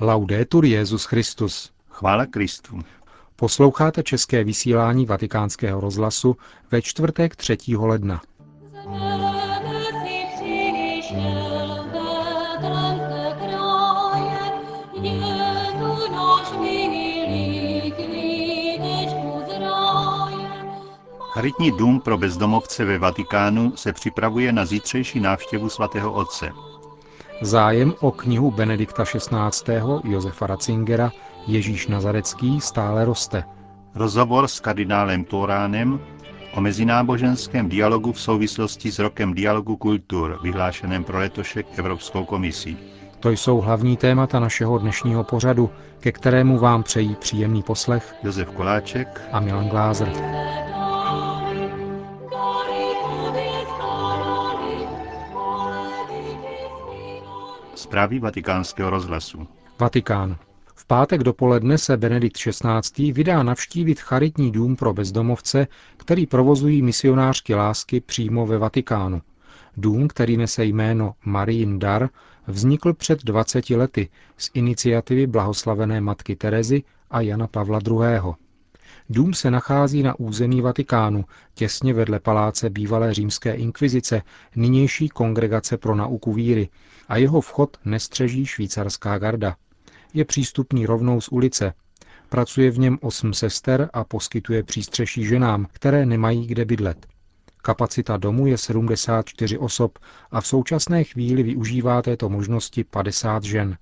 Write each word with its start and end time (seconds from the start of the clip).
Laudetur 0.00 0.64
Jezus 0.64 1.04
Christus. 1.04 1.70
Chvála 1.88 2.26
Kristu. 2.26 2.80
Posloucháte 3.36 4.02
české 4.02 4.44
vysílání 4.44 5.06
Vatikánského 5.06 5.80
rozhlasu 5.80 6.36
ve 6.70 6.82
čtvrtek 6.82 7.36
3. 7.36 7.56
ledna. 7.76 8.20
Charitní 21.32 21.70
dům 21.78 22.00
pro 22.00 22.18
bezdomovce 22.18 22.84
ve 22.84 22.98
Vatikánu 22.98 23.76
se 23.76 23.92
připravuje 23.92 24.52
na 24.52 24.64
zítřejší 24.64 25.20
návštěvu 25.20 25.68
svatého 25.68 26.12
otce. 26.12 26.50
Zájem 27.40 27.94
o 28.00 28.10
knihu 28.10 28.50
Benedikta 28.50 29.04
XVI. 29.04 29.74
Josefa 30.04 30.46
Ratzingera 30.46 31.12
Ježíš 31.46 31.86
Nazarecký 31.88 32.60
stále 32.60 33.04
roste. 33.04 33.44
Rozhovor 33.94 34.48
s 34.48 34.60
kardinálem 34.60 35.24
Toránem 35.24 36.00
o 36.54 36.60
mezináboženském 36.60 37.68
dialogu 37.68 38.12
v 38.12 38.20
souvislosti 38.20 38.92
s 38.92 38.98
rokem 38.98 39.34
dialogu 39.34 39.76
kultur, 39.76 40.38
vyhlášeném 40.42 41.04
pro 41.04 41.18
letošek 41.18 41.66
Evropskou 41.78 42.24
komisí. 42.24 42.76
To 43.20 43.30
jsou 43.30 43.60
hlavní 43.60 43.96
témata 43.96 44.40
našeho 44.40 44.78
dnešního 44.78 45.24
pořadu, 45.24 45.70
ke 46.00 46.12
kterému 46.12 46.58
vám 46.58 46.82
přejí 46.82 47.14
příjemný 47.14 47.62
poslech 47.62 48.14
Josef 48.22 48.50
Koláček 48.50 49.22
a 49.32 49.40
Milan 49.40 49.68
Glázer. 49.68 50.08
Zprávy 57.76 58.18
vatikánského 58.18 58.90
rozhlasu. 58.90 59.48
Vatikán. 59.78 60.36
V 60.74 60.86
pátek 60.86 61.22
dopoledne 61.22 61.78
se 61.78 61.96
Benedikt 61.96 62.36
XVI. 62.36 63.12
vydá 63.12 63.42
navštívit 63.42 64.00
charitní 64.00 64.52
dům 64.52 64.76
pro 64.76 64.92
bezdomovce, 64.94 65.66
který 65.96 66.26
provozují 66.26 66.82
misionářky 66.82 67.54
lásky 67.54 68.00
přímo 68.00 68.46
ve 68.46 68.58
Vatikánu. 68.58 69.22
Dům, 69.76 70.08
který 70.08 70.36
nese 70.36 70.64
jméno 70.64 71.14
Marín 71.24 71.78
Dar, 71.78 72.08
vznikl 72.46 72.92
před 72.92 73.24
20 73.24 73.70
lety 73.70 74.08
z 74.36 74.50
iniciativy 74.54 75.26
blahoslavené 75.26 76.00
matky 76.00 76.36
Terezy 76.36 76.82
a 77.10 77.20
Jana 77.20 77.46
Pavla 77.46 77.80
II. 77.90 78.34
Dům 79.10 79.34
se 79.34 79.50
nachází 79.50 80.02
na 80.02 80.18
území 80.20 80.60
Vatikánu, 80.60 81.24
těsně 81.54 81.94
vedle 81.94 82.20
paláce 82.20 82.70
bývalé 82.70 83.14
římské 83.14 83.54
inkvizice, 83.54 84.22
nynější 84.56 85.08
kongregace 85.08 85.76
pro 85.76 85.94
nauku 85.94 86.32
víry, 86.32 86.68
a 87.08 87.16
jeho 87.16 87.40
vchod 87.40 87.76
nestřeží 87.84 88.46
švýcarská 88.46 89.18
garda. 89.18 89.56
Je 90.14 90.24
přístupný 90.24 90.86
rovnou 90.86 91.20
z 91.20 91.28
ulice. 91.28 91.72
Pracuje 92.28 92.70
v 92.70 92.78
něm 92.78 92.98
osm 93.00 93.34
sester 93.34 93.90
a 93.92 94.04
poskytuje 94.04 94.62
přístřeší 94.62 95.24
ženám, 95.24 95.66
které 95.72 96.06
nemají 96.06 96.46
kde 96.46 96.64
bydlet. 96.64 97.06
Kapacita 97.62 98.16
domu 98.16 98.46
je 98.46 98.58
74 98.58 99.58
osob 99.58 99.98
a 100.30 100.40
v 100.40 100.46
současné 100.46 101.04
chvíli 101.04 101.42
využívá 101.42 102.02
této 102.02 102.28
možnosti 102.28 102.84
50 102.84 103.42
žen. 103.42 103.76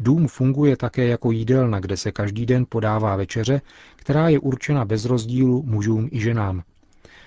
Dům 0.00 0.28
funguje 0.28 0.76
také 0.76 1.06
jako 1.06 1.30
jídelna, 1.30 1.80
kde 1.80 1.96
se 1.96 2.12
každý 2.12 2.46
den 2.46 2.66
podává 2.68 3.16
večeře, 3.16 3.60
která 3.96 4.28
je 4.28 4.38
určena 4.38 4.84
bez 4.84 5.04
rozdílu 5.04 5.62
mužům 5.62 6.08
i 6.12 6.20
ženám. 6.20 6.62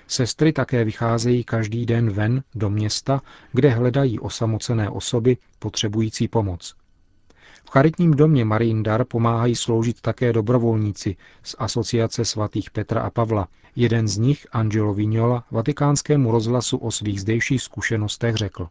Sestry 0.07 0.53
také 0.53 0.83
vycházejí 0.83 1.43
každý 1.43 1.85
den 1.85 2.09
ven 2.09 2.43
do 2.55 2.69
města, 2.69 3.21
kde 3.51 3.69
hledají 3.69 4.19
osamocené 4.19 4.89
osoby 4.89 5.37
potřebující 5.59 6.27
pomoc. 6.27 6.75
V 7.65 7.69
charitním 7.69 8.11
domě 8.11 8.45
Marín 8.45 8.83
Dar 8.83 9.05
pomáhají 9.05 9.55
sloužit 9.55 10.01
také 10.01 10.33
dobrovolníci 10.33 11.15
z 11.43 11.55
Asociace 11.59 12.25
svatých 12.25 12.71
Petra 12.71 13.01
a 13.01 13.09
Pavla. 13.09 13.47
Jeden 13.75 14.07
z 14.07 14.17
nich, 14.17 14.47
Angelo 14.51 14.93
Vignola, 14.93 15.43
vatikánskému 15.51 16.31
rozhlasu 16.31 16.77
o 16.77 16.91
svých 16.91 17.21
zdejších 17.21 17.61
zkušenostech 17.61 18.35
řekl. 18.35 18.67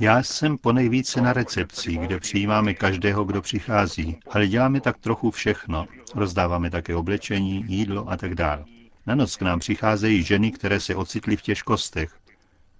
Já 0.00 0.22
jsem 0.22 0.58
po 0.58 0.72
nejvíce 0.72 1.20
na 1.20 1.32
recepci, 1.32 1.96
kde 1.96 2.20
přijímáme 2.20 2.74
každého, 2.74 3.24
kdo 3.24 3.42
přichází, 3.42 4.18
ale 4.30 4.46
děláme 4.46 4.80
tak 4.80 4.98
trochu 4.98 5.30
všechno. 5.30 5.86
Rozdáváme 6.14 6.70
také 6.70 6.96
oblečení, 6.96 7.64
jídlo 7.68 8.10
a 8.10 8.16
tak 8.16 8.34
dále. 8.34 8.64
Na 9.06 9.14
noc 9.14 9.36
k 9.36 9.42
nám 9.42 9.58
přicházejí 9.58 10.22
ženy, 10.22 10.50
které 10.50 10.80
se 10.80 10.94
ocitly 10.94 11.36
v 11.36 11.42
těžkostech. 11.42 12.14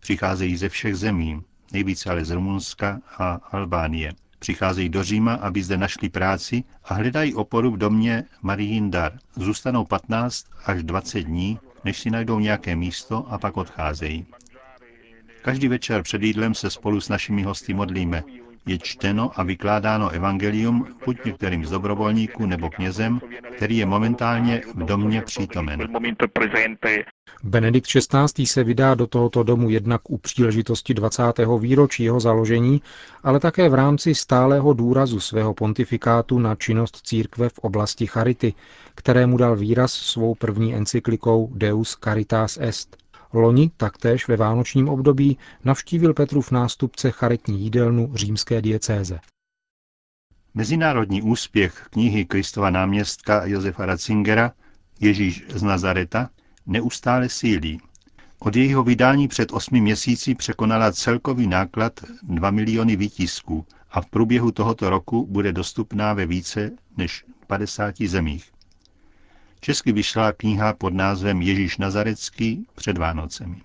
Přicházejí 0.00 0.56
ze 0.56 0.68
všech 0.68 0.96
zemí, 0.96 1.42
nejvíce 1.72 2.10
ale 2.10 2.24
z 2.24 2.30
Rumunska 2.30 3.00
a 3.18 3.40
Albánie. 3.52 4.12
Přicházejí 4.38 4.88
do 4.88 5.02
Říma, 5.02 5.34
aby 5.34 5.62
zde 5.62 5.76
našli 5.76 6.08
práci 6.08 6.64
a 6.84 6.94
hledají 6.94 7.34
oporu 7.34 7.70
v 7.70 7.78
domě 7.78 8.24
Marijin 8.42 8.90
Dar. 8.90 9.12
Zůstanou 9.36 9.84
15 9.84 10.46
až 10.66 10.82
20 10.82 11.20
dní, 11.20 11.58
než 11.84 12.00
si 12.00 12.10
najdou 12.10 12.38
nějaké 12.38 12.76
místo 12.76 13.26
a 13.28 13.38
pak 13.38 13.56
odcházejí. 13.56 14.26
Každý 15.42 15.68
večer 15.68 16.02
před 16.02 16.22
jídlem 16.22 16.54
se 16.54 16.70
spolu 16.70 17.00
s 17.00 17.08
našimi 17.08 17.42
hosty 17.42 17.74
modlíme. 17.74 18.22
Je 18.66 18.78
čteno 18.78 19.30
a 19.34 19.42
vykládáno 19.42 20.08
evangelium 20.10 20.86
buď 21.04 21.24
některým 21.24 21.66
z 21.66 21.70
dobrovolníků 21.70 22.46
nebo 22.46 22.70
knězem, 22.70 23.20
který 23.56 23.76
je 23.76 23.86
momentálně 23.86 24.62
v 24.74 24.84
domě 24.84 25.22
přítomen. 25.22 25.88
Benedikt 27.42 27.86
XVI. 27.86 28.46
se 28.46 28.64
vydá 28.64 28.94
do 28.94 29.06
tohoto 29.06 29.42
domu 29.42 29.70
jednak 29.70 30.10
u 30.10 30.18
příležitosti 30.18 30.94
20. 30.94 31.22
výročí 31.58 32.04
jeho 32.04 32.20
založení, 32.20 32.82
ale 33.22 33.40
také 33.40 33.68
v 33.68 33.74
rámci 33.74 34.14
stálého 34.14 34.72
důrazu 34.72 35.20
svého 35.20 35.54
pontifikátu 35.54 36.38
na 36.38 36.54
činnost 36.54 37.00
církve 37.06 37.48
v 37.48 37.58
oblasti 37.58 38.06
charity, 38.06 38.54
kterému 38.94 39.36
dal 39.36 39.56
výraz 39.56 39.92
svou 39.92 40.34
první 40.34 40.74
encyklikou 40.74 41.50
Deus 41.54 41.96
Caritas 42.04 42.58
Est. 42.60 43.03
Loni, 43.38 43.70
taktéž 43.76 44.28
ve 44.28 44.36
vánočním 44.36 44.88
období, 44.88 45.38
navštívil 45.64 46.14
Petrův 46.14 46.50
nástupce 46.50 47.10
charitní 47.10 47.60
jídelnu 47.60 48.10
římské 48.14 48.62
diecéze. 48.62 49.20
Mezinárodní 50.54 51.22
úspěch 51.22 51.86
knihy 51.90 52.24
Kristova 52.24 52.70
náměstka 52.70 53.46
Josefa 53.46 53.86
Ratzingera 53.86 54.52
Ježíš 55.00 55.44
z 55.48 55.62
Nazareta 55.62 56.30
neustále 56.66 57.28
sílí. 57.28 57.80
Od 58.38 58.56
jejího 58.56 58.82
vydání 58.82 59.28
před 59.28 59.52
osmi 59.52 59.80
měsíci 59.80 60.34
překonala 60.34 60.92
celkový 60.92 61.46
náklad 61.46 62.00
2 62.22 62.50
miliony 62.50 62.96
výtisků 62.96 63.66
a 63.90 64.00
v 64.00 64.06
průběhu 64.06 64.50
tohoto 64.52 64.90
roku 64.90 65.26
bude 65.26 65.52
dostupná 65.52 66.12
ve 66.12 66.26
více 66.26 66.70
než 66.96 67.24
50 67.46 67.94
zemích. 68.06 68.53
Česky 69.64 69.92
vyšla 69.92 70.32
kniha 70.32 70.72
pod 70.72 70.94
názvem 70.94 71.42
Ježíš 71.42 71.78
Nazarecký 71.78 72.66
před 72.74 72.98
Vánocemi. 72.98 73.56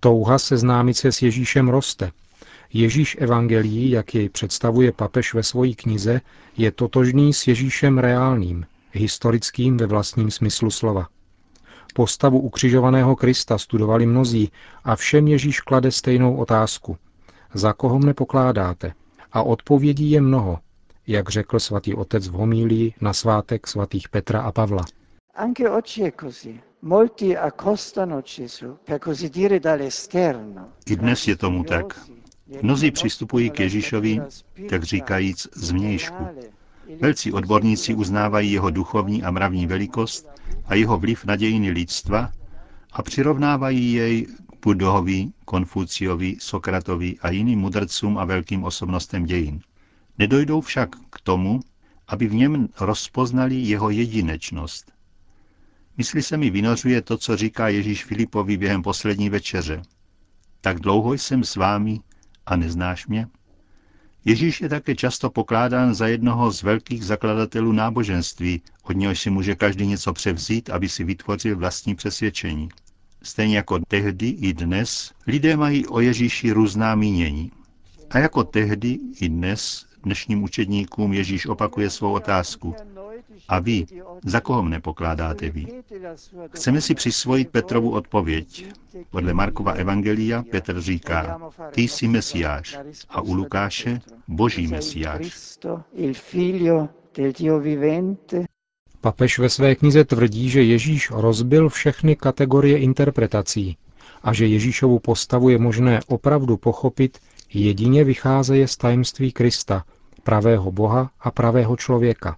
Touha 0.00 0.38
seznámit 0.38 0.94
se 0.94 1.12
s 1.12 1.22
Ježíšem 1.22 1.68
roste. 1.68 2.10
Ježíš 2.72 3.16
evangelií, 3.20 3.90
jak 3.90 4.14
jej 4.14 4.28
představuje 4.28 4.92
papež 4.92 5.34
ve 5.34 5.42
své 5.42 5.68
knize, 5.68 6.20
je 6.56 6.72
totožný 6.72 7.32
s 7.32 7.46
Ježíšem 7.46 7.98
reálným, 7.98 8.66
historickým 8.92 9.76
ve 9.76 9.86
vlastním 9.86 10.30
smyslu 10.30 10.70
slova. 10.70 11.08
Postavu 11.94 12.38
ukřižovaného 12.40 13.16
Krista 13.16 13.58
studovali 13.58 14.06
mnozí 14.06 14.50
a 14.84 14.96
všem 14.96 15.28
Ježíš 15.28 15.60
klade 15.60 15.90
stejnou 15.90 16.36
otázku. 16.36 16.96
Za 17.54 17.72
koho 17.72 17.98
mne 17.98 18.14
pokládáte? 18.14 18.92
A 19.32 19.42
odpovědí 19.42 20.10
je 20.10 20.20
mnoho, 20.20 20.58
jak 21.06 21.28
řekl 21.28 21.60
svatý 21.60 21.94
otec 21.94 22.28
v 22.28 22.32
homílii 22.32 22.94
na 23.00 23.12
svátek 23.12 23.66
svatých 23.66 24.08
Petra 24.08 24.40
a 24.40 24.52
Pavla. 24.52 24.84
Anche 25.38 25.68
oggi 25.68 26.00
è 26.00 26.14
così. 26.14 26.58
Molti 26.80 27.34
accostano 27.34 28.22
Gesù, 28.22 28.78
per 28.82 28.98
così 28.98 29.28
dire 29.28 29.58
dall'esterno. 29.58 30.76
I 30.86 30.96
dnes 30.96 31.26
je 31.26 31.36
tomu 31.36 31.62
tak. 31.62 32.08
Mnozí 32.62 32.90
přistupují 32.90 33.50
k 33.50 33.60
Ježíšovi, 33.60 34.20
tak 34.68 34.82
říkajíc, 34.82 35.48
zvnějšku. 35.52 36.26
Velcí 37.00 37.32
odborníci 37.32 37.94
uznávají 37.94 38.52
jeho 38.52 38.70
duchovní 38.70 39.22
a 39.22 39.30
mravní 39.30 39.66
velikost 39.66 40.26
a 40.66 40.74
jeho 40.74 40.98
vliv 40.98 41.24
na 41.24 41.36
dějiny 41.36 41.70
lidstva 41.70 42.32
a 42.92 43.02
přirovnávají 43.02 43.92
jej 43.92 44.26
k 44.26 44.30
Budovi, 44.62 45.28
Konfuciovi, 45.44 46.36
Sokratovi 46.40 47.16
a 47.22 47.30
jiným 47.30 47.60
mudrcům 47.60 48.18
a 48.18 48.24
velkým 48.24 48.64
osobnostem 48.64 49.24
dějin. 49.24 49.60
Nedojdou 50.18 50.60
však 50.60 50.96
k 51.10 51.20
tomu, 51.20 51.60
aby 52.08 52.26
v 52.26 52.34
něm 52.34 52.68
rozpoznali 52.80 53.54
jeho 53.54 53.90
jedinečnost. 53.90 54.95
Mysli 55.98 56.22
se 56.22 56.36
mi 56.36 56.50
vynořuje 56.50 57.02
to, 57.02 57.18
co 57.18 57.36
říká 57.36 57.68
Ježíš 57.68 58.04
Filipovi 58.04 58.56
během 58.56 58.82
poslední 58.82 59.30
večeře. 59.30 59.82
Tak 60.60 60.80
dlouho 60.80 61.12
jsem 61.12 61.44
s 61.44 61.56
vámi 61.56 62.00
a 62.46 62.56
neznáš 62.56 63.06
mě? 63.06 63.26
Ježíš 64.24 64.60
je 64.60 64.68
také 64.68 64.94
často 64.94 65.30
pokládán 65.30 65.94
za 65.94 66.06
jednoho 66.06 66.50
z 66.50 66.62
velkých 66.62 67.04
zakladatelů 67.04 67.72
náboženství, 67.72 68.62
od 68.82 68.92
něhož 68.92 69.20
si 69.20 69.30
může 69.30 69.54
každý 69.54 69.86
něco 69.86 70.12
převzít, 70.12 70.70
aby 70.70 70.88
si 70.88 71.04
vytvořil 71.04 71.56
vlastní 71.56 71.94
přesvědčení. 71.94 72.68
Stejně 73.22 73.56
jako 73.56 73.78
tehdy 73.88 74.28
i 74.28 74.52
dnes 74.52 75.12
lidé 75.26 75.56
mají 75.56 75.86
o 75.86 76.00
Ježíši 76.00 76.52
různá 76.52 76.94
mínění. 76.94 77.52
A 78.10 78.18
jako 78.18 78.44
tehdy 78.44 78.98
i 79.20 79.28
dnes 79.28 79.86
dnešním 80.02 80.42
učedníkům 80.42 81.12
Ježíš 81.12 81.46
opakuje 81.46 81.90
svou 81.90 82.12
otázku. 82.12 82.74
A 83.48 83.58
vy, 83.58 83.86
za 84.24 84.40
koho 84.40 84.62
mne 84.62 84.80
pokládáte 84.80 85.50
vy? 85.50 85.66
Chceme 86.54 86.80
si 86.80 86.94
přisvojit 86.94 87.50
Petrovu 87.50 87.90
odpověď. 87.90 88.66
Podle 89.10 89.34
Markova 89.34 89.72
Evangelia 89.72 90.42
Petr 90.50 90.80
říká, 90.80 91.40
ty 91.70 91.82
jsi 91.82 92.08
Mesiáš 92.08 92.78
a 93.08 93.20
u 93.20 93.34
Lukáše 93.34 94.00
Boží 94.28 94.66
Mesiáš. 94.66 95.58
Papež 99.00 99.38
ve 99.38 99.48
své 99.48 99.74
knize 99.74 100.04
tvrdí, 100.04 100.50
že 100.50 100.62
Ježíš 100.62 101.10
rozbil 101.10 101.68
všechny 101.68 102.16
kategorie 102.16 102.78
interpretací 102.78 103.76
a 104.22 104.32
že 104.32 104.46
Ježíšovu 104.46 104.98
postavu 104.98 105.48
je 105.48 105.58
možné 105.58 106.00
opravdu 106.06 106.56
pochopit 106.56 107.18
jedině 107.54 108.04
vycházeje 108.04 108.68
z 108.68 108.76
tajemství 108.76 109.32
Krista, 109.32 109.84
pravého 110.22 110.72
Boha 110.72 111.10
a 111.20 111.30
pravého 111.30 111.76
člověka. 111.76 112.36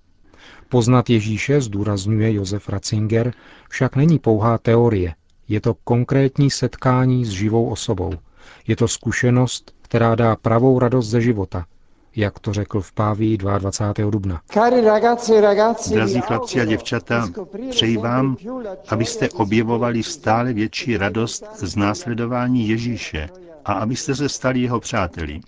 Poznat 0.68 1.10
Ježíše, 1.10 1.60
zdůrazňuje 1.60 2.32
Josef 2.32 2.68
Ratzinger, 2.68 3.32
však 3.68 3.96
není 3.96 4.18
pouhá 4.18 4.58
teorie, 4.58 5.14
je 5.48 5.60
to 5.60 5.74
konkrétní 5.84 6.50
setkání 6.50 7.24
s 7.24 7.28
živou 7.28 7.70
osobou. 7.70 8.12
Je 8.66 8.76
to 8.76 8.88
zkušenost, 8.88 9.74
která 9.82 10.14
dá 10.14 10.36
pravou 10.36 10.78
radost 10.78 11.06
ze 11.06 11.20
života, 11.20 11.66
jak 12.16 12.38
to 12.38 12.52
řekl 12.52 12.80
v 12.80 12.92
Pávii 12.92 13.38
22. 13.38 14.10
dubna. 14.10 14.40
Drazí 15.90 16.20
chlapci 16.20 16.60
a 16.60 16.64
děvčata, 16.64 17.28
přeji 17.70 17.96
vám, 17.96 18.36
abyste 18.88 19.28
objevovali 19.28 20.02
stále 20.02 20.52
větší 20.52 20.96
radost 20.96 21.44
z 21.60 21.76
následování 21.76 22.68
Ježíše 22.68 23.28
a 23.64 23.72
abyste 23.72 24.14
se 24.14 24.28
stali 24.28 24.60
jeho 24.60 24.80
přáteli. 24.80 25.40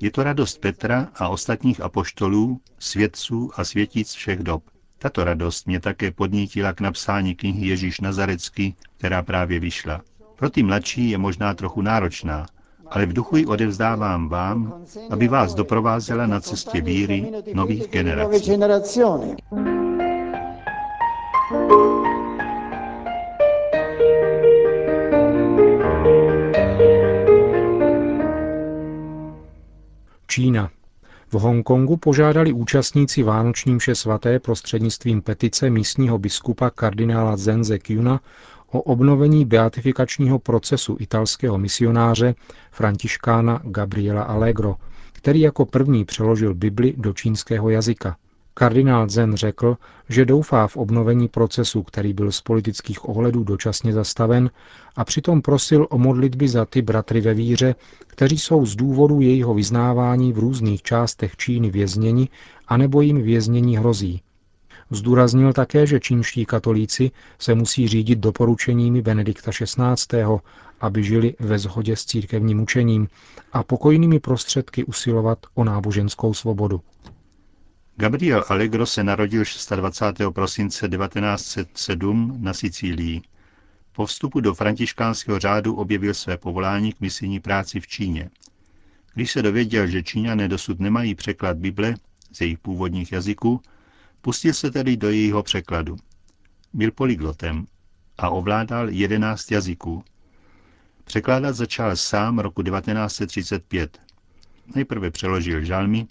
Je 0.00 0.10
to 0.10 0.22
radost 0.22 0.60
Petra 0.60 1.08
a 1.14 1.28
ostatních 1.28 1.80
apoštolů, 1.80 2.60
svědců 2.78 3.50
a 3.56 3.64
světíc 3.64 4.12
všech 4.12 4.38
dob. 4.42 4.62
Tato 4.98 5.24
radost 5.24 5.66
mě 5.66 5.80
také 5.80 6.10
podnítila 6.10 6.72
k 6.72 6.80
napsání 6.80 7.34
knihy 7.34 7.68
Ježíš 7.68 8.00
Nazarecký, 8.00 8.76
která 8.98 9.22
právě 9.22 9.60
vyšla. 9.60 10.00
Pro 10.36 10.50
ty 10.50 10.62
mladší 10.62 11.10
je 11.10 11.18
možná 11.18 11.54
trochu 11.54 11.82
náročná, 11.82 12.46
ale 12.86 13.06
v 13.06 13.12
duchu 13.12 13.36
ji 13.36 13.46
odevzdávám 13.46 14.28
vám, 14.28 14.84
aby 15.10 15.28
vás 15.28 15.54
doprovázela 15.54 16.26
na 16.26 16.40
cestě 16.40 16.80
víry 16.80 17.32
nových 17.54 17.88
generací. 17.88 18.50
Čína. 30.34 30.70
V 31.28 31.34
Hongkongu 31.34 31.96
požádali 31.96 32.52
účastníci 32.52 33.22
Vánoční 33.22 33.74
mše 33.74 33.94
svaté 33.94 34.38
prostřednictvím 34.38 35.22
petice 35.22 35.70
místního 35.70 36.18
biskupa 36.18 36.70
kardinála 36.70 37.36
Zenze 37.36 37.78
Kyuna 37.78 38.20
o 38.66 38.82
obnovení 38.82 39.44
beatifikačního 39.44 40.38
procesu 40.38 40.96
italského 41.00 41.58
misionáře 41.58 42.34
františkána 42.70 43.60
Gabriela 43.64 44.22
Allegro, 44.22 44.76
který 45.12 45.40
jako 45.40 45.64
první 45.64 46.04
přeložil 46.04 46.54
Bibli 46.54 46.94
do 46.96 47.12
čínského 47.12 47.70
jazyka. 47.70 48.16
Kardinál 48.54 49.08
Zen 49.08 49.36
řekl, 49.36 49.76
že 50.08 50.24
doufá 50.24 50.66
v 50.66 50.76
obnovení 50.76 51.28
procesu, 51.28 51.82
který 51.82 52.12
byl 52.12 52.32
z 52.32 52.40
politických 52.40 53.08
ohledů 53.08 53.44
dočasně 53.44 53.92
zastaven 53.92 54.50
a 54.96 55.04
přitom 55.04 55.42
prosil 55.42 55.86
o 55.90 55.98
modlitby 55.98 56.48
za 56.48 56.64
ty 56.64 56.82
bratry 56.82 57.20
ve 57.20 57.34
víře, 57.34 57.74
kteří 58.06 58.38
jsou 58.38 58.66
z 58.66 58.76
důvodu 58.76 59.20
jejího 59.20 59.54
vyznávání 59.54 60.32
v 60.32 60.38
různých 60.38 60.82
částech 60.82 61.36
Číny 61.36 61.70
vězněni 61.70 62.28
anebo 62.68 63.00
jim 63.00 63.22
věznění 63.22 63.76
hrozí. 63.76 64.22
Zdůraznil 64.90 65.52
také, 65.52 65.86
že 65.86 66.00
čínští 66.00 66.46
katolíci 66.46 67.10
se 67.38 67.54
musí 67.54 67.88
řídit 67.88 68.18
doporučeními 68.18 69.02
Benedikta 69.02 69.50
XVI., 69.50 70.24
aby 70.80 71.04
žili 71.04 71.34
ve 71.40 71.58
shodě 71.58 71.96
s 71.96 72.04
církevním 72.04 72.60
učením 72.60 73.08
a 73.52 73.62
pokojnými 73.62 74.20
prostředky 74.20 74.84
usilovat 74.84 75.38
o 75.54 75.64
náboženskou 75.64 76.34
svobodu. 76.34 76.80
Gabriel 77.96 78.44
Allegro 78.48 78.86
se 78.86 79.04
narodil 79.04 79.44
26. 79.76 80.32
prosince 80.32 80.88
1907 80.88 82.36
na 82.40 82.52
Sicílii. 82.54 83.22
Po 83.92 84.06
vstupu 84.06 84.40
do 84.40 84.54
františkánského 84.54 85.38
řádu 85.38 85.74
objevil 85.74 86.14
své 86.14 86.36
povolání 86.36 86.92
k 86.92 87.00
misijní 87.00 87.40
práci 87.40 87.80
v 87.80 87.86
Číně. 87.86 88.30
Když 89.14 89.32
se 89.32 89.42
dověděl, 89.42 89.86
že 89.86 90.02
Číňané 90.02 90.48
dosud 90.48 90.80
nemají 90.80 91.14
překlad 91.14 91.56
Bible 91.56 91.94
z 92.32 92.40
jejich 92.40 92.58
původních 92.58 93.12
jazyků, 93.12 93.60
pustil 94.20 94.54
se 94.54 94.70
tedy 94.70 94.96
do 94.96 95.10
jejího 95.10 95.42
překladu. 95.42 95.96
Byl 96.72 96.90
polyglotem 96.90 97.66
a 98.18 98.30
ovládal 98.30 98.88
jedenáct 98.88 99.50
jazyků. 99.50 100.04
Překládat 101.04 101.56
začal 101.56 101.96
sám 101.96 102.38
roku 102.38 102.62
1935. 102.62 104.00
Nejprve 104.74 105.10
přeložil 105.10 105.64
žalmy, 105.64 106.06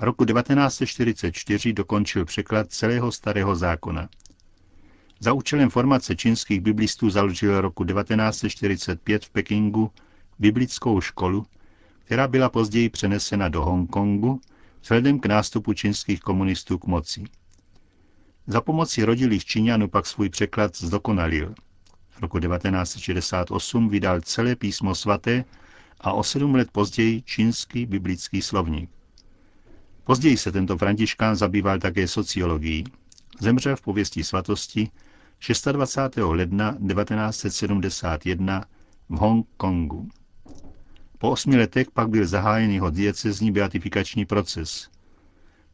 roku 0.00 0.24
1944 0.24 1.72
dokončil 1.72 2.24
překlad 2.24 2.72
celého 2.72 3.12
starého 3.12 3.56
zákona. 3.56 4.08
Za 5.20 5.32
účelem 5.32 5.70
formace 5.70 6.16
čínských 6.16 6.60
biblistů 6.60 7.10
založil 7.10 7.60
roku 7.60 7.84
1945 7.84 9.24
v 9.24 9.30
Pekingu 9.30 9.90
biblickou 10.38 11.00
školu, 11.00 11.46
která 12.04 12.28
byla 12.28 12.48
později 12.48 12.88
přenesena 12.88 13.48
do 13.48 13.64
Hongkongu 13.64 14.40
vzhledem 14.82 15.20
k 15.20 15.26
nástupu 15.26 15.72
čínských 15.72 16.20
komunistů 16.20 16.78
k 16.78 16.84
moci. 16.84 17.24
Za 18.46 18.60
pomoci 18.60 19.04
rodilých 19.04 19.44
Číňanů 19.44 19.88
pak 19.88 20.06
svůj 20.06 20.28
překlad 20.28 20.76
zdokonalil. 20.76 21.54
V 22.10 22.20
roku 22.20 22.38
1968 22.38 23.88
vydal 23.88 24.20
celé 24.20 24.56
písmo 24.56 24.94
svaté 24.94 25.44
a 26.00 26.12
o 26.12 26.22
sedm 26.22 26.54
let 26.54 26.70
později 26.70 27.22
čínský 27.22 27.86
biblický 27.86 28.42
slovník. 28.42 28.90
Později 30.10 30.36
se 30.36 30.52
tento 30.52 30.78
františkán 30.78 31.36
zabýval 31.36 31.78
také 31.78 32.08
sociologií. 32.08 32.84
Zemřel 33.40 33.76
v 33.76 33.80
pověstí 33.82 34.24
svatosti 34.24 34.90
26. 35.72 36.16
ledna 36.16 36.72
1971 36.72 38.64
v 39.08 39.16
Hongkongu. 39.16 40.08
Po 41.18 41.30
osmi 41.30 41.56
letech 41.56 41.90
pak 41.90 42.08
byl 42.08 42.26
zahájen 42.26 42.70
jeho 42.70 42.90
diecezní 42.90 43.52
beatifikační 43.52 44.24
proces. 44.24 44.88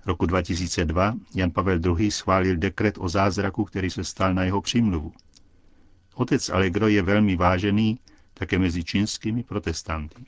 Roku 0.07 0.27
2002 0.27 1.15
Jan 1.35 1.51
Pavel 1.51 1.81
II. 1.99 2.11
schválil 2.11 2.57
dekret 2.57 2.95
o 2.99 3.09
zázraku, 3.09 3.65
který 3.65 3.91
se 3.91 4.05
stal 4.05 4.35
na 4.35 4.45
jeho 4.45 4.61
přímluvu. 4.61 5.13
Otec 6.15 6.49
Allegro 6.49 6.89
je 6.89 7.03
velmi 7.03 7.37
vážený 7.37 7.99
také 8.35 8.59
mezi 8.59 8.85
čínskými 8.85 9.43
protestanty. 9.43 10.25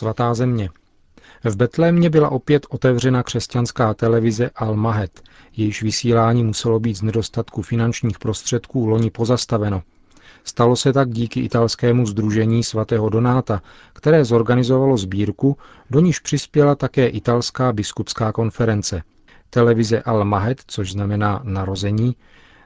Svatá 0.00 0.34
země. 0.34 0.70
V 1.44 1.56
Betlémě 1.56 2.10
byla 2.10 2.28
opět 2.28 2.66
otevřena 2.70 3.22
křesťanská 3.22 3.94
televize 3.94 4.46
Al-Mahed, 4.46 5.08
jejíž 5.56 5.82
vysílání 5.82 6.44
muselo 6.44 6.80
být 6.80 6.96
z 6.96 7.02
nedostatku 7.02 7.62
finančních 7.62 8.18
prostředků 8.18 8.86
loni 8.86 9.10
pozastaveno. 9.10 9.82
Stalo 10.44 10.76
se 10.76 10.92
tak 10.92 11.10
díky 11.10 11.40
italskému 11.40 12.06
združení 12.06 12.64
svatého 12.64 13.08
Donáta, 13.08 13.62
které 13.92 14.24
zorganizovalo 14.24 14.96
sbírku, 14.96 15.56
do 15.90 16.00
níž 16.00 16.18
přispěla 16.18 16.74
také 16.74 17.08
italská 17.08 17.72
biskupská 17.72 18.32
konference. 18.32 19.02
Televize 19.50 19.98
Al-Mahed, 19.98 20.56
což 20.66 20.92
znamená 20.92 21.40
narození, 21.44 22.16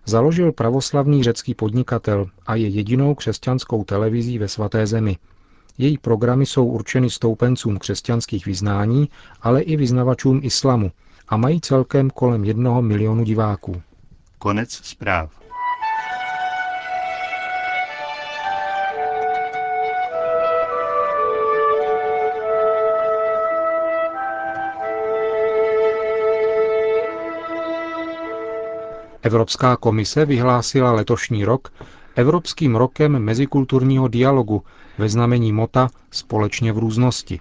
založil 0.07 0.53
pravoslavný 0.53 1.23
řecký 1.23 1.55
podnikatel 1.55 2.27
a 2.47 2.55
je 2.55 2.69
jedinou 2.69 3.15
křesťanskou 3.15 3.85
televizí 3.85 4.39
ve 4.39 4.49
svaté 4.49 4.87
zemi– 4.87 5.17
její 5.79 5.99
programy 5.99 6.47
jsou 6.47 6.67
určeny 6.67 7.11
stoupencům 7.11 7.79
křesťanských 7.79 8.47
vyznání, 8.47 9.09
ale 9.43 9.63
i 9.63 9.77
vyznavačům 9.77 10.41
islamu 10.43 10.91
a 11.29 11.37
mají 11.37 11.61
celkem 11.61 12.11
kolem 12.11 12.45
jednoho 12.45 12.83
milionu 12.83 13.25
diváků. 13.25 13.83
Konec 14.39 14.71
zpráv. 14.73 15.45
Evropská 29.23 29.77
komise 29.77 30.25
vyhlásila 30.25 30.93
letošní 30.93 31.45
rok 31.45 31.73
Evropským 32.17 32.77
rokem 32.77 33.19
mezikulturního 33.19 34.09
dialogu 34.09 34.63
ve 34.99 35.09
znamení 35.09 35.53
mota 35.53 35.89
Společně 36.11 36.73
v 36.73 36.79
různosti. 36.79 37.41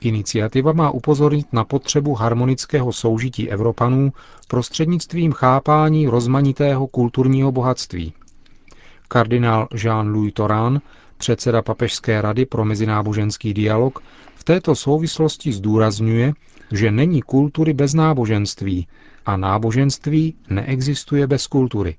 Iniciativa 0.00 0.72
má 0.72 0.90
upozornit 0.90 1.52
na 1.52 1.64
potřebu 1.64 2.14
harmonického 2.14 2.92
soužití 2.92 3.50
Evropanů 3.50 4.12
prostřednictvím 4.48 5.32
chápání 5.32 6.06
rozmanitého 6.06 6.86
kulturního 6.86 7.52
bohatství. 7.52 8.12
Kardinál 9.08 9.68
Jean-Louis 9.74 10.32
Torán, 10.32 10.80
předseda 11.16 11.62
Papežské 11.62 12.22
rady 12.22 12.46
pro 12.46 12.64
mezináboženský 12.64 13.54
dialog, 13.54 14.02
v 14.34 14.44
této 14.44 14.74
souvislosti 14.74 15.52
zdůrazňuje, 15.52 16.32
že 16.72 16.90
není 16.90 17.22
kultury 17.22 17.72
bez 17.72 17.94
náboženství 17.94 18.86
a 19.26 19.36
náboženství 19.36 20.34
neexistuje 20.50 21.26
bez 21.26 21.46
kultury. 21.46 21.96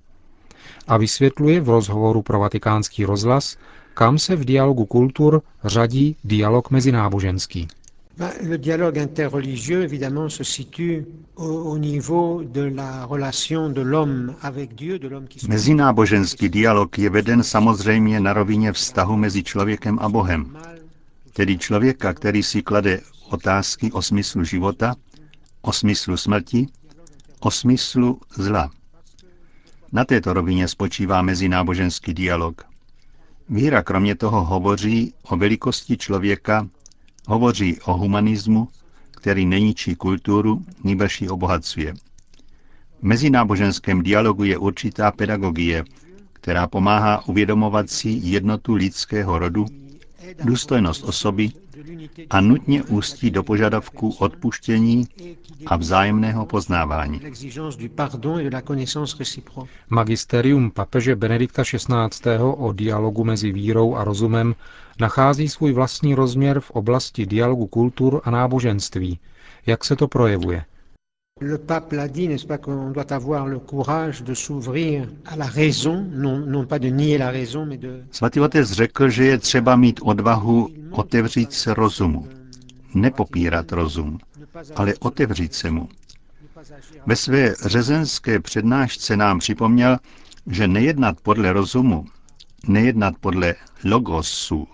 A 0.87 0.97
vysvětluje 0.97 1.61
v 1.61 1.69
rozhovoru 1.69 2.21
pro 2.21 2.39
vatikánský 2.39 3.05
rozhlas, 3.05 3.57
kam 3.93 4.19
se 4.19 4.35
v 4.35 4.45
dialogu 4.45 4.85
kultur 4.85 5.41
řadí 5.63 6.15
dialog 6.23 6.71
mezináboženský. 6.71 7.67
Le 8.49 8.57
dialogue 8.57 8.97
interreligieux, 9.01 9.83
évidemment, 9.83 10.29
se 10.29 10.43
situe 10.43 11.05
au 11.37 11.77
niveau 11.77 12.43
de 12.43 12.61
la 12.75 13.05
relation 13.05 13.69
de 13.73 13.81
l'homme 13.81 14.35
avec 14.41 14.75
Dieu, 14.75 14.99
de 14.99 15.07
l'homme 15.07 15.27
qui 15.27 15.47
Mezináboženský 15.47 16.49
dialog 16.49 16.97
je 16.97 17.09
veden 17.09 17.43
samozřejmě 17.43 18.19
na 18.19 18.33
rovině 18.33 18.71
vztahu 18.71 19.17
mezi 19.17 19.43
člověkem 19.43 19.99
a 20.01 20.09
Bohem, 20.09 20.57
tedy 21.33 21.57
člověka, 21.57 22.13
který 22.13 22.43
si 22.43 22.61
klade 22.61 23.01
otázky 23.29 23.91
o 23.91 24.01
smyslu 24.01 24.43
života, 24.43 24.95
o 25.61 25.73
smyslu 25.73 26.17
smrti, 26.17 26.67
o 27.39 27.51
smyslu 27.51 28.19
zla. 28.35 28.71
Na 29.93 30.05
této 30.05 30.33
rovině 30.33 30.67
spočívá 30.67 31.21
mezináboženský 31.21 32.13
dialog. 32.13 32.65
Víra 33.49 33.83
kromě 33.83 34.15
toho 34.15 34.45
hovoří 34.45 35.13
o 35.23 35.37
velikosti 35.37 35.97
člověka, 35.97 36.67
hovoří 37.27 37.79
o 37.81 37.93
humanismu, 37.93 38.67
který 39.11 39.45
neníčí 39.45 39.95
kulturu, 39.95 40.65
nýbrž 40.83 41.21
ji 41.21 41.29
obohacuje. 41.29 41.93
V 42.99 43.03
mezináboženském 43.03 44.03
dialogu 44.03 44.43
je 44.43 44.57
určitá 44.57 45.11
pedagogie, 45.11 45.83
která 46.33 46.67
pomáhá 46.67 47.27
uvědomovat 47.27 47.89
si 47.89 48.09
jednotu 48.09 48.73
lidského 48.73 49.39
rodu, 49.39 49.65
důstojnost 50.43 51.03
osoby 51.03 51.51
a 52.29 52.41
nutně 52.41 52.83
ústí 52.83 53.31
do 53.31 53.43
požadavku 53.43 54.09
odpuštění 54.19 55.07
a 55.65 55.77
vzájemného 55.77 56.45
poznávání. 56.45 57.21
Magisterium 59.89 60.71
papeže 60.71 61.15
Benedikta 61.15 61.63
XVI. 61.63 62.37
o 62.57 62.73
dialogu 62.73 63.23
mezi 63.23 63.51
vírou 63.51 63.95
a 63.95 64.03
rozumem 64.03 64.55
nachází 64.99 65.49
svůj 65.49 65.73
vlastní 65.73 66.15
rozměr 66.15 66.59
v 66.59 66.71
oblasti 66.71 67.25
dialogu 67.25 67.67
kultur 67.67 68.21
a 68.23 68.31
náboženství. 68.31 69.19
Jak 69.65 69.83
se 69.85 69.95
to 69.95 70.07
projevuje? 70.07 70.65
Le 71.43 71.57
pape 71.57 71.91
l'a 71.93 72.07
dit, 72.07 72.27
n'est-ce 72.27 72.45
pas, 72.45 72.59
qu'on 72.59 72.91
doit 72.91 73.11
avoir 73.11 73.47
le 73.47 73.57
courage 73.57 74.21
de 74.23 74.35
s'ouvrir 74.35 75.07
à 75.25 75.35
la 75.35 75.45
raison, 75.47 76.07
non, 76.11 76.37
non 76.37 76.67
pas 76.67 76.77
de 76.77 76.87
nier 76.89 77.17
la 77.17 77.31
raison, 77.31 77.65
mais 77.65 77.77
de... 77.79 78.03
Svatý 78.11 78.39
otec 78.39 78.71
řekl, 78.71 79.09
že 79.09 79.25
je 79.25 79.37
třeba 79.37 79.75
mít 79.75 79.99
odvahu 80.03 80.69
otevřít 80.91 81.53
se 81.53 81.73
rozumu. 81.73 82.27
Nepopírat 82.93 83.71
rozum, 83.71 84.19
ale 84.75 84.93
otevřít 84.99 85.53
se 85.53 85.71
mu. 85.71 85.89
Ve 87.05 87.15
své 87.15 87.55
řezenské 87.65 88.39
přednášce 88.39 89.17
nám 89.17 89.39
připomněl, 89.39 89.97
že 90.47 90.67
nejednat 90.67 91.21
podle 91.21 91.53
rozumu, 91.53 92.05
nejednat 92.67 93.13
podle 93.19 93.55
logosu, 93.83 94.67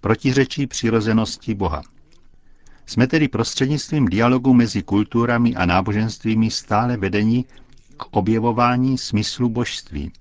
protiřečí 0.00 0.66
přirozenosti 0.66 1.54
Boha. 1.54 1.82
Jsme 2.86 3.06
tedy 3.06 3.28
prostřednictvím 3.28 4.06
dialogu 4.06 4.54
mezi 4.54 4.82
kulturami 4.82 5.54
a 5.54 5.66
náboženstvími 5.66 6.50
stále 6.50 6.96
vedení 6.96 7.44
k 7.96 8.04
objevování 8.16 8.98
smyslu 8.98 9.48
božství. 9.48 10.12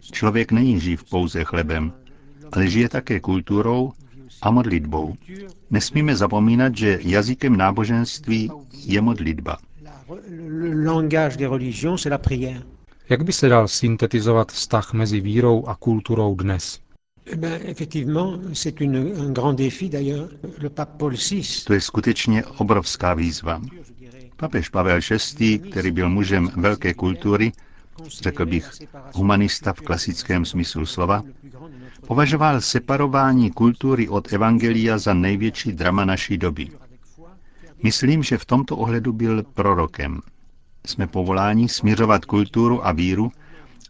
Člověk 0.00 0.52
není 0.52 0.80
živ 0.80 1.04
pouze 1.04 1.44
chlebem, 1.44 1.92
ale 2.52 2.68
žije 2.68 2.88
také 2.88 3.20
kulturou 3.20 3.92
a 4.42 4.50
modlitbou. 4.50 5.14
Nesmíme 5.70 6.16
zapomínat, 6.16 6.76
že 6.76 6.98
jazykem 7.02 7.56
náboženství 7.56 8.50
je 8.84 9.00
modlitba. 9.00 9.58
Jak 13.08 13.24
by 13.24 13.32
se 13.32 13.48
dal 13.48 13.68
syntetizovat 13.68 14.52
vztah 14.52 14.92
mezi 14.92 15.20
vírou 15.20 15.66
a 15.66 15.74
kulturou 15.74 16.34
dnes? 16.34 16.80
To 21.66 21.72
je 21.72 21.80
skutečně 21.80 22.44
obrovská 22.44 23.14
výzva. 23.14 23.62
Papež 24.36 24.68
Pavel 24.68 25.00
VI., 25.38 25.58
který 25.58 25.90
byl 25.90 26.08
mužem 26.10 26.50
velké 26.56 26.94
kultury, 26.94 27.52
řekl 28.20 28.46
bych 28.46 28.70
humanista 29.14 29.72
v 29.72 29.80
klasickém 29.80 30.44
smyslu 30.44 30.86
slova, 30.86 31.22
považoval 32.06 32.60
separování 32.60 33.50
kultury 33.50 34.08
od 34.08 34.32
evangelia 34.32 34.98
za 34.98 35.14
největší 35.14 35.72
drama 35.72 36.04
naší 36.04 36.38
doby. 36.38 36.68
Myslím, 37.82 38.22
že 38.22 38.38
v 38.38 38.44
tomto 38.44 38.76
ohledu 38.76 39.12
byl 39.12 39.42
prorokem. 39.42 40.20
Jsme 40.86 41.06
povoláni 41.06 41.68
směřovat 41.68 42.24
kulturu 42.24 42.86
a 42.86 42.92
víru 42.92 43.32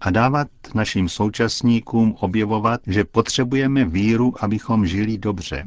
a 0.00 0.10
dávat 0.10 0.48
našim 0.74 1.08
současníkům 1.08 2.16
objevovat, 2.20 2.80
že 2.86 3.04
potřebujeme 3.04 3.84
víru, 3.84 4.44
abychom 4.44 4.86
žili 4.86 5.18
dobře. 5.18 5.64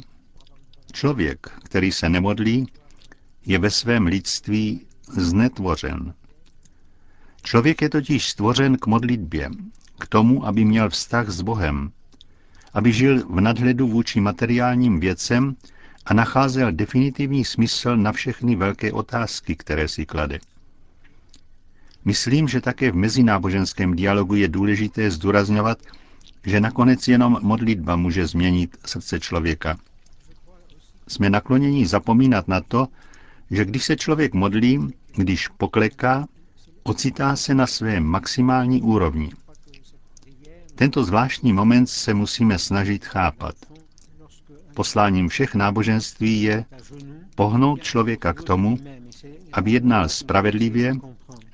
Člověk, 0.94 1.52
který 1.64 1.92
se 1.92 2.10
nemodlí, 2.10 2.68
je 3.46 3.60
ve 3.60 3.70
svém 3.70 4.06
lidství 4.06 4.86
znetvořen. 5.08 6.14
Člověk 7.44 7.82
je 7.82 7.90
totiž 7.90 8.30
stvořen 8.30 8.78
k 8.78 8.88
modlitbě, 8.88 9.50
k 10.00 10.08
tomu, 10.08 10.46
aby 10.46 10.66
měl 10.66 10.90
vztah 10.90 11.30
s 11.30 11.42
Bohem, 11.42 11.92
aby 12.74 12.94
žil 12.94 13.28
v 13.28 13.42
nadhledu 13.42 13.88
vůči 13.88 14.20
materiálním 14.20 15.00
věcem 15.00 15.56
a 16.06 16.14
nacházel 16.14 16.72
definitivní 16.72 17.46
smysl 17.46 17.98
na 17.98 18.12
všechny 18.12 18.56
velké 18.56 18.92
otázky, 18.92 19.56
které 19.56 19.88
si 19.88 20.06
klade. 20.06 20.40
Myslím, 22.06 22.48
že 22.48 22.62
také 22.62 22.92
v 22.92 22.96
mezináboženském 22.96 23.96
dialogu 23.96 24.36
je 24.36 24.48
důležité 24.48 25.12
zdůrazňovat, 25.12 25.78
že 26.46 26.60
nakonec 26.60 27.08
jenom 27.08 27.38
modlitba 27.42 27.96
může 27.96 28.28
změnit 28.28 28.78
srdce 28.86 29.20
člověka. 29.20 29.78
Jsme 31.08 31.30
nakloněni 31.30 31.88
zapomínat 31.88 32.48
na 32.48 32.62
to, 32.62 32.88
že 33.52 33.66
když 33.66 33.84
se 33.84 33.96
člověk 33.96 34.34
modlí, 34.34 34.94
když 35.16 35.48
pokleká, 35.48 36.28
ocitá 36.84 37.36
se 37.36 37.54
na 37.56 37.68
své 37.68 38.00
maximální 38.00 38.82
úrovni. 38.82 39.32
Tento 40.76 41.04
zvláštní 41.04 41.54
moment 41.54 41.88
se 41.88 42.14
musíme 42.14 42.60
snažit 42.60 43.06
chápat. 43.06 43.56
Posláním 44.74 45.30
všech 45.30 45.56
náboženství 45.56 46.42
je 46.42 46.66
pohnout 47.36 47.84
člověka 47.84 48.34
k 48.34 48.44
tomu, 48.44 48.78
aby 49.54 49.72
jednal 49.72 50.10
spravedlivě 50.10 50.94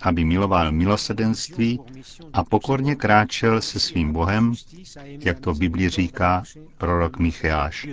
aby 0.02 0.26
miloval 0.26 0.72
milosedenství 0.72 1.80
a 2.34 2.44
pokorně 2.44 2.96
kráčel 2.96 3.62
se 3.62 3.80
svým 3.80 4.14
Bohem, 4.14 4.54
jak 5.06 5.40
to 5.40 5.54
v 5.54 5.60
Biblii 5.60 5.90
říká 5.90 6.44
prorok 6.78 7.20
Micheáš. 7.20 7.88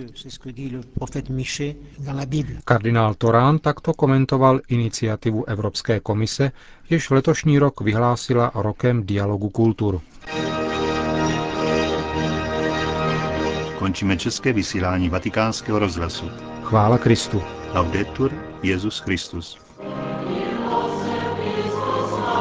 Kardinál 2.65 3.13
Torán 3.13 3.59
takto 3.59 3.93
komentoval 3.93 4.59
iniciativu 4.67 5.45
Evropské 5.49 5.99
komise, 5.99 6.51
jež 6.89 7.09
letošní 7.09 7.59
rok 7.59 7.81
vyhlásila 7.81 8.51
rokem 8.55 9.05
dialogu 9.05 9.49
kultur. 9.49 10.01
Končíme 13.79 14.17
české 14.17 14.53
vysílání 14.53 15.09
vatikánského 15.09 15.79
rozhlasu. 15.79 16.29
Chvála 16.63 16.97
Kristu. 16.97 17.43
Laudetur 17.73 18.31
Jezus 18.63 18.99
Christus. 18.99 19.59
Jesus 21.55 22.32